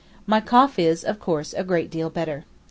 [0.25, 2.43] My cough is, of course, a great deal better.